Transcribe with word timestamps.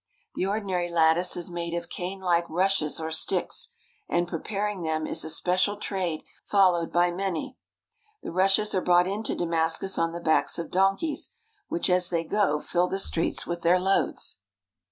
The 0.33 0.47
ordinary 0.47 0.89
lattice 0.89 1.37
is 1.37 1.51
made 1.51 1.75
of 1.75 1.87
canelike 1.87 2.47
rushes 2.49 2.99
or 2.99 3.11
sticks, 3.11 3.69
and 4.09 4.27
preparing 4.27 4.81
them 4.81 5.05
is 5.05 5.23
a 5.23 5.29
special 5.29 5.77
trade 5.77 6.23
followed 6.43 6.91
by 6.91 7.11
many. 7.11 7.55
The 8.23 8.31
rushes 8.31 8.73
are 8.73 8.81
brought 8.81 9.05
in 9.05 9.21
to 9.21 9.35
Damascus 9.35 9.99
on 9.99 10.11
the 10.11 10.19
backs 10.19 10.57
of 10.57 10.71
donkeys, 10.71 11.35
which 11.67 11.87
as 11.87 12.09
they 12.09 12.23
go 12.23 12.59
fill 12.59 12.87
the 12.87 12.97
streets 12.97 13.45
with 13.45 13.61
their 13.61 13.79
loads. 13.79 14.39